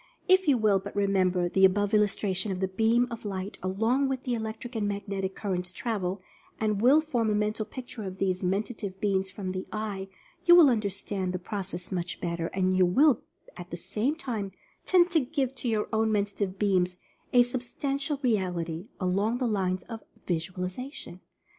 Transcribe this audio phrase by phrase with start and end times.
[0.27, 4.23] If you will but remember the above illustration of the "beam of light" along which
[4.23, 6.23] the electric and magnetic currents travel,
[6.59, 10.07] and will form a Mental Picture of these Men tative Beams from the Eye,
[10.43, 13.21] you will understand the process much better, and you will
[13.55, 14.53] at the same time
[14.85, 16.97] tend to give to your own Mentative beams
[17.31, 21.19] a substan tial reality, along the lines of Visualization.